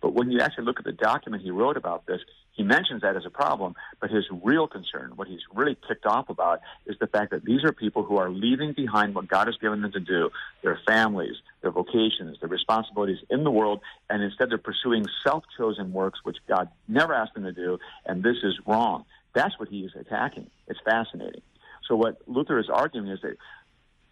But 0.00 0.14
when 0.14 0.31
you 0.31 0.40
actually 0.40 0.64
look 0.64 0.78
at 0.78 0.85
the 0.85 0.93
document 0.93 1.43
he 1.43 1.50
wrote 1.50 1.76
about 1.76 2.07
this, 2.07 2.21
he 2.52 2.62
mentions 2.64 3.02
that 3.02 3.17
as 3.17 3.25
a 3.25 3.31
problem. 3.31 3.75
But 4.00 4.11
his 4.11 4.25
real 4.43 4.67
concern, 4.67 5.12
what 5.17 5.28
he's 5.28 5.40
really 5.55 5.76
ticked 5.87 6.07
off 6.07 6.28
about, 6.28 6.61
is 6.87 6.97
the 7.00 7.07
fact 7.07 7.31
that 7.31 7.45
these 7.45 7.64
are 7.64 7.73
people 7.73 8.02
who 8.02 8.17
are 8.17 8.31
leaving 8.31 8.73
behind 8.73 9.14
what 9.14 9.28
God 9.28 9.47
has 9.47 9.57
given 9.57 9.81
them 9.83 9.93
to 9.93 10.00
do, 10.00 10.31
their 10.62 10.78
families, 10.87 11.37
their 11.62 11.71
vocations, 11.71 12.38
their 12.40 12.49
responsibilities 12.49 13.19
in 13.31 13.45
the 13.45 13.50
world, 13.50 13.81
and 14.11 14.23
instead 14.23 14.50
they're 14.50 14.59
pursuing 14.59 15.05
self-chosen 15.25 15.93
works, 15.93 16.21
which 16.25 16.38
God 16.49 16.69
never 16.88 17.14
asked 17.14 17.35
them 17.35 17.45
to 17.45 17.52
do, 17.52 17.78
and 18.07 18.23
this 18.23 18.37
is 18.43 18.55
wrong. 18.67 19.05
That's 19.35 19.59
what 19.59 19.69
he 19.69 19.81
is 19.81 19.93
attacking. 19.99 20.50
It's 20.67 20.81
fascinating. 20.85 21.43
So 21.88 21.97
what 21.97 22.19
Luther 22.26 22.59
is 22.59 22.69
arguing 22.69 23.09
is 23.09 23.21
that 23.23 23.37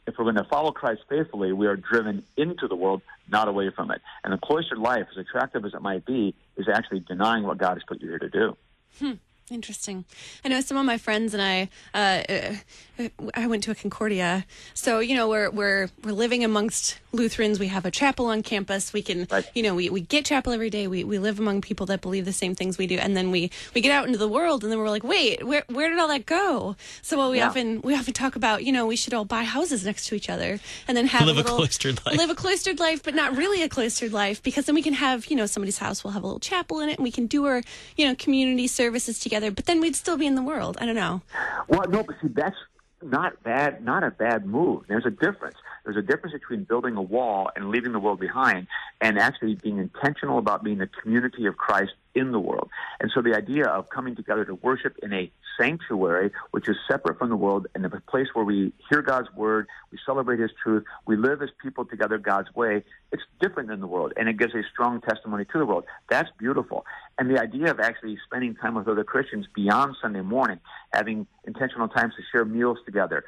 if 0.06 0.16
we're 0.18 0.24
going 0.24 0.36
to 0.36 0.44
follow 0.44 0.72
Christ 0.72 1.02
faithfully, 1.08 1.52
we 1.52 1.66
are 1.66 1.76
driven 1.76 2.24
into 2.36 2.68
the 2.68 2.76
world, 2.76 3.02
not 3.28 3.48
away 3.48 3.70
from 3.70 3.90
it. 3.90 4.00
And 4.24 4.32
the 4.32 4.38
cloistered 4.38 4.78
life, 4.78 5.06
as 5.10 5.16
attractive 5.16 5.64
as 5.64 5.74
it 5.74 5.82
might 5.82 6.04
be, 6.04 6.34
is 6.56 6.68
actually 6.68 7.00
denying 7.00 7.44
what 7.44 7.58
God 7.58 7.74
has 7.74 7.82
put 7.86 8.00
you 8.00 8.08
here 8.08 8.18
to 8.18 8.28
do. 8.28 8.56
Hmm. 8.98 9.12
Interesting. 9.48 10.04
I 10.44 10.48
know 10.48 10.60
some 10.60 10.76
of 10.76 10.84
my 10.84 10.98
friends 10.98 11.32
and 11.32 11.40
I. 11.40 11.68
Uh, 11.94 12.22
uh, 12.28 13.08
I 13.34 13.46
went 13.46 13.62
to 13.64 13.70
a 13.70 13.74
Concordia, 13.74 14.46
so 14.72 15.00
you 15.00 15.14
know 15.14 15.28
we're 15.28 15.50
we're 15.50 15.88
we're 16.02 16.12
living 16.12 16.42
amongst 16.42 16.98
Lutherans. 17.12 17.60
We 17.60 17.68
have 17.68 17.84
a 17.84 17.90
chapel 17.90 18.26
on 18.26 18.42
campus. 18.42 18.92
We 18.92 19.02
can, 19.02 19.28
right. 19.30 19.48
you 19.54 19.62
know, 19.62 19.74
we, 19.74 19.90
we 19.90 20.00
get 20.00 20.24
chapel 20.24 20.52
every 20.52 20.70
day. 20.70 20.86
We 20.86 21.04
we 21.04 21.18
live 21.18 21.38
among 21.38 21.60
people 21.60 21.86
that 21.86 22.00
believe 22.00 22.24
the 22.24 22.32
same 22.32 22.54
things 22.54 22.78
we 22.78 22.86
do, 22.86 22.96
and 22.96 23.16
then 23.16 23.30
we 23.30 23.50
we 23.74 23.82
get 23.82 23.92
out 23.92 24.06
into 24.06 24.18
the 24.18 24.28
world, 24.28 24.64
and 24.64 24.72
then 24.72 24.78
we're 24.78 24.88
like, 24.88 25.04
wait, 25.04 25.46
where 25.46 25.62
where 25.68 25.90
did 25.90 25.98
all 25.98 26.08
that 26.08 26.26
go? 26.26 26.74
So 27.02 27.18
well, 27.18 27.30
we 27.30 27.36
yeah. 27.36 27.48
often 27.48 27.82
we 27.82 27.94
often 27.94 28.14
talk 28.14 28.34
about, 28.34 28.64
you 28.64 28.72
know, 28.72 28.86
we 28.86 28.96
should 28.96 29.14
all 29.14 29.26
buy 29.26 29.44
houses 29.44 29.84
next 29.84 30.06
to 30.06 30.14
each 30.14 30.30
other, 30.30 30.58
and 30.88 30.96
then 30.96 31.06
have 31.06 31.26
live 31.26 31.36
a, 31.36 31.40
little, 31.42 31.56
a 31.56 31.58
cloistered 31.58 32.04
life. 32.04 32.16
Live 32.16 32.30
a 32.30 32.34
cloistered 32.34 32.80
life, 32.80 33.02
but 33.02 33.14
not 33.14 33.36
really 33.36 33.62
a 33.62 33.68
cloistered 33.68 34.12
life, 34.12 34.42
because 34.42 34.64
then 34.64 34.74
we 34.74 34.82
can 34.82 34.94
have, 34.94 35.26
you 35.26 35.36
know, 35.36 35.46
somebody's 35.46 35.78
house 35.78 36.02
will 36.02 36.12
have 36.12 36.22
a 36.22 36.26
little 36.26 36.40
chapel 36.40 36.80
in 36.80 36.88
it, 36.88 36.98
and 36.98 37.04
we 37.04 37.12
can 37.12 37.26
do 37.26 37.44
our, 37.44 37.62
you 37.96 38.06
know, 38.08 38.14
community 38.14 38.66
services 38.66 39.18
together 39.18 39.35
together, 39.36 39.54
but 39.54 39.66
then 39.66 39.80
we'd 39.80 39.96
still 39.96 40.16
be 40.16 40.26
in 40.26 40.34
the 40.34 40.42
world. 40.42 40.76
I 40.80 40.86
don't 40.86 40.94
know. 40.94 41.22
Well, 41.68 41.84
no, 41.88 42.02
but 42.02 42.16
see, 42.22 42.28
that's 42.28 42.56
not 43.02 43.42
bad. 43.42 43.84
Not 43.84 44.02
a 44.02 44.10
bad 44.10 44.46
move. 44.46 44.84
There's 44.88 45.06
a 45.06 45.10
difference. 45.10 45.56
There's 45.84 45.96
a 45.96 46.02
difference 46.02 46.32
between 46.32 46.64
building 46.64 46.96
a 46.96 47.02
wall 47.02 47.50
and 47.54 47.68
leaving 47.68 47.92
the 47.92 48.00
world 48.00 48.18
behind, 48.18 48.66
and 49.00 49.18
actually 49.18 49.54
being 49.54 49.78
intentional 49.78 50.38
about 50.38 50.64
being 50.64 50.78
the 50.78 50.88
community 50.88 51.46
of 51.46 51.56
Christ 51.56 51.92
in 52.16 52.32
the 52.32 52.40
world. 52.40 52.70
And 52.98 53.10
so 53.14 53.20
the 53.20 53.36
idea 53.36 53.66
of 53.66 53.90
coming 53.90 54.16
together 54.16 54.44
to 54.46 54.54
worship 54.54 54.96
in 55.02 55.12
a 55.12 55.30
sanctuary, 55.60 56.32
which 56.50 56.68
is 56.68 56.76
separate 56.90 57.18
from 57.18 57.28
the 57.28 57.36
world 57.36 57.66
and 57.74 57.84
a 57.84 57.90
place 58.08 58.28
where 58.32 58.44
we 58.44 58.72
hear 58.90 59.02
God's 59.02 59.28
word, 59.34 59.66
we 59.92 59.98
celebrate 60.04 60.40
his 60.40 60.50
truth, 60.62 60.84
we 61.06 61.16
live 61.16 61.42
as 61.42 61.50
people 61.62 61.84
together 61.84 62.18
God's 62.18 62.52
way, 62.54 62.82
it's 63.12 63.22
different 63.40 63.68
than 63.68 63.80
the 63.80 63.86
world 63.86 64.12
and 64.16 64.28
it 64.28 64.38
gives 64.38 64.54
a 64.54 64.62
strong 64.72 65.00
testimony 65.02 65.44
to 65.44 65.58
the 65.58 65.66
world. 65.66 65.84
That's 66.08 66.30
beautiful. 66.38 66.86
And 67.18 67.30
the 67.30 67.40
idea 67.40 67.70
of 67.70 67.80
actually 67.80 68.18
spending 68.26 68.54
time 68.54 68.74
with 68.74 68.88
other 68.88 69.04
Christians 69.04 69.46
beyond 69.54 69.96
Sunday 70.00 70.22
morning, 70.22 70.58
having 70.92 71.26
intentional 71.46 71.88
times 71.88 72.14
to 72.16 72.22
share 72.32 72.44
meals 72.44 72.78
together, 72.86 73.24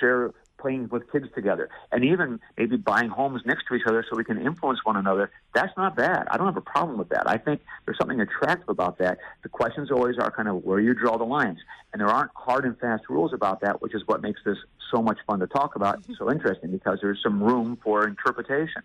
share 0.00 0.32
playing 0.58 0.88
with 0.90 1.10
kids 1.10 1.26
together, 1.34 1.68
and 1.92 2.04
even 2.04 2.40
maybe 2.56 2.76
buying 2.76 3.08
homes 3.08 3.42
next 3.46 3.64
to 3.68 3.74
each 3.74 3.86
other 3.86 4.04
so 4.08 4.16
we 4.16 4.24
can 4.24 4.40
influence 4.40 4.80
one 4.84 4.96
another. 4.96 5.30
That's 5.54 5.72
not 5.76 5.96
bad. 5.96 6.26
I 6.30 6.36
don't 6.36 6.46
have 6.46 6.56
a 6.56 6.60
problem 6.60 6.98
with 6.98 7.08
that. 7.10 7.28
I 7.28 7.38
think 7.38 7.60
there's 7.84 7.98
something 7.98 8.20
attractive 8.20 8.68
about 8.68 8.98
that. 8.98 9.18
The 9.42 9.48
questions 9.48 9.90
always 9.90 10.18
are 10.18 10.30
kind 10.30 10.48
of 10.48 10.64
where 10.64 10.80
you 10.80 10.94
draw 10.94 11.16
the 11.16 11.24
lines, 11.24 11.58
and 11.92 12.00
there 12.00 12.08
aren't 12.08 12.30
hard 12.34 12.64
and 12.64 12.78
fast 12.78 13.04
rules 13.08 13.32
about 13.32 13.60
that, 13.60 13.80
which 13.80 13.94
is 13.94 14.02
what 14.06 14.22
makes 14.22 14.40
this 14.44 14.58
so 14.92 15.02
much 15.02 15.18
fun 15.26 15.40
to 15.40 15.46
talk 15.46 15.76
about, 15.76 16.04
so 16.18 16.30
interesting 16.30 16.70
because 16.70 16.98
there's 17.00 17.22
some 17.22 17.42
room 17.42 17.78
for 17.82 18.06
interpretation. 18.06 18.82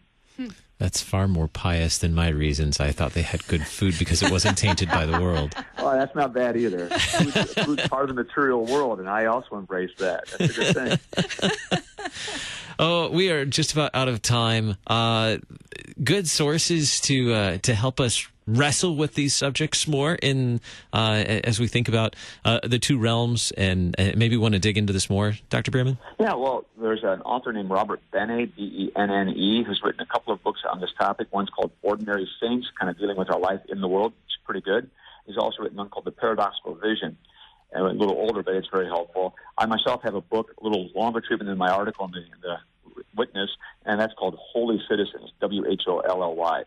That's 0.79 1.01
far 1.01 1.27
more 1.27 1.47
pious 1.47 1.97
than 1.97 2.13
my 2.13 2.27
reasons. 2.27 2.79
I 2.79 2.91
thought 2.91 3.13
they 3.13 3.21
had 3.21 3.47
good 3.47 3.65
food 3.65 3.95
because 3.97 4.21
it 4.21 4.31
wasn't 4.31 4.57
tainted 4.57 4.89
by 4.89 5.05
the 5.05 5.21
world. 5.21 5.55
Well, 5.77 5.91
that's 5.97 6.13
not 6.13 6.33
bad 6.33 6.57
either. 6.57 6.89
Food, 6.89 7.33
food's 7.33 7.87
part 7.87 8.09
of 8.09 8.15
the 8.15 8.21
material 8.21 8.65
world, 8.65 8.99
and 8.99 9.07
I 9.07 9.25
also 9.25 9.55
embrace 9.55 9.91
that. 9.99 10.25
That's 10.37 10.57
a 10.57 10.73
good 10.73 10.99
thing. 11.71 11.81
oh, 12.79 13.09
we 13.11 13.31
are 13.31 13.45
just 13.45 13.71
about 13.71 13.91
out 13.93 14.09
of 14.09 14.21
time. 14.21 14.75
Uh, 14.85 15.37
good 16.01 16.27
sources 16.27 16.99
to 17.01 17.33
uh, 17.33 17.57
to 17.59 17.75
help 17.75 17.99
us 17.99 18.27
wrestle 18.45 18.95
with 18.95 19.13
these 19.13 19.33
subjects 19.33 19.87
more 19.87 20.15
in 20.15 20.59
uh, 20.91 21.23
as 21.43 21.59
we 21.59 21.67
think 21.67 21.87
about 21.87 22.15
uh, 22.43 22.59
the 22.63 22.79
two 22.79 22.97
realms 22.97 23.51
and 23.57 23.95
uh, 23.99 24.11
maybe 24.15 24.37
want 24.37 24.53
to 24.53 24.59
dig 24.59 24.77
into 24.77 24.93
this 24.93 25.09
more, 25.09 25.33
Dr. 25.49 25.71
Biermann? 25.71 25.97
Yeah, 26.19 26.33
well, 26.33 26.65
there's 26.77 27.03
an 27.03 27.21
author 27.21 27.53
named 27.53 27.69
Robert 27.69 28.01
Benne, 28.11 28.51
B-E-N-N-E, 28.55 29.63
who's 29.63 29.81
written 29.83 30.01
a 30.01 30.05
couple 30.05 30.33
of 30.33 30.43
books 30.43 30.61
on 30.69 30.81
this 30.81 30.91
topic. 30.99 31.27
One's 31.31 31.49
called 31.49 31.71
Ordinary 31.81 32.27
Saints, 32.41 32.67
kind 32.79 32.89
of 32.89 32.97
dealing 32.97 33.17
with 33.17 33.31
our 33.31 33.39
life 33.39 33.61
in 33.69 33.81
the 33.81 33.87
world. 33.87 34.13
It's 34.25 34.37
pretty 34.45 34.61
good. 34.61 34.89
He's 35.25 35.37
also 35.37 35.63
written 35.63 35.77
one 35.77 35.89
called 35.89 36.05
The 36.05 36.11
Paradoxical 36.11 36.75
Vision, 36.75 37.17
and 37.71 37.85
a 37.85 37.91
little 37.91 38.15
older, 38.15 38.43
but 38.43 38.55
it's 38.55 38.67
very 38.67 38.87
helpful. 38.87 39.35
I 39.57 39.65
myself 39.65 40.01
have 40.03 40.15
a 40.15 40.21
book, 40.21 40.53
a 40.59 40.63
little 40.63 40.89
longer 40.93 41.21
treatment 41.21 41.49
than 41.49 41.57
my 41.57 41.69
article 41.69 42.05
in 42.05 42.11
the, 42.11 42.17
in 42.19 42.41
the 42.41 42.57
Witness, 43.15 43.49
and 43.85 43.99
that's 43.99 44.13
called 44.13 44.37
Wholly 44.39 44.81
Citizens, 44.89 45.31
W-H-O-L-L-Y. 45.41 46.63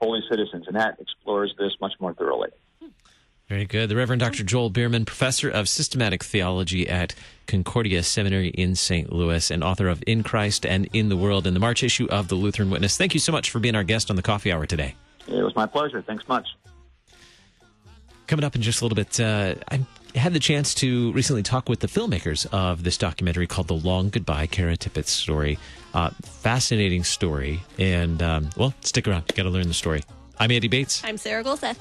Wholly 0.00 0.20
Citizens, 0.28 0.66
and 0.66 0.76
that 0.76 1.00
explores 1.00 1.54
this 1.58 1.72
much 1.80 1.94
more 2.00 2.12
thoroughly. 2.12 2.50
Very 3.48 3.64
good. 3.64 3.88
The 3.88 3.96
Reverend 3.96 4.20
Dr. 4.20 4.42
Joel 4.42 4.70
Biermann, 4.70 5.04
professor 5.04 5.48
of 5.48 5.68
systematic 5.68 6.24
theology 6.24 6.88
at 6.88 7.14
Concordia 7.46 8.02
Seminary 8.02 8.48
in 8.48 8.74
St. 8.74 9.12
Louis 9.12 9.52
and 9.52 9.62
author 9.62 9.86
of 9.88 10.02
In 10.06 10.24
Christ 10.24 10.66
and 10.66 10.88
in 10.92 11.08
the 11.08 11.16
World 11.16 11.46
in 11.46 11.54
the 11.54 11.60
March 11.60 11.84
issue 11.84 12.08
of 12.10 12.26
the 12.26 12.34
Lutheran 12.34 12.70
Witness. 12.70 12.96
Thank 12.96 13.14
you 13.14 13.20
so 13.20 13.30
much 13.30 13.50
for 13.50 13.60
being 13.60 13.76
our 13.76 13.84
guest 13.84 14.10
on 14.10 14.16
the 14.16 14.22
coffee 14.22 14.50
hour 14.50 14.66
today. 14.66 14.96
It 15.28 15.42
was 15.42 15.54
my 15.54 15.66
pleasure. 15.66 16.02
Thanks 16.02 16.26
much. 16.26 16.48
Coming 18.26 18.44
up 18.44 18.56
in 18.56 18.62
just 18.62 18.80
a 18.80 18.84
little 18.84 18.96
bit, 18.96 19.20
uh, 19.20 19.54
I 19.70 19.86
had 20.16 20.32
the 20.32 20.40
chance 20.40 20.74
to 20.74 21.12
recently 21.12 21.42
talk 21.42 21.68
with 21.68 21.80
the 21.80 21.86
filmmakers 21.86 22.46
of 22.52 22.84
this 22.84 22.96
documentary 22.96 23.46
called 23.46 23.68
The 23.68 23.74
Long 23.74 24.08
Goodbye 24.08 24.46
Kara 24.46 24.76
Tippetts 24.76 25.08
Story. 25.08 25.58
Uh, 25.94 26.10
fascinating 26.22 27.04
story. 27.04 27.60
And, 27.78 28.22
um, 28.22 28.50
well, 28.56 28.74
stick 28.80 29.06
around. 29.06 29.24
You 29.30 29.36
got 29.36 29.42
to 29.44 29.50
learn 29.50 29.68
the 29.68 29.74
story. 29.74 30.02
I'm 30.38 30.50
Andy 30.50 30.68
Bates. 30.68 31.02
I'm 31.04 31.18
Sarah 31.18 31.44
Gulseth. 31.44 31.78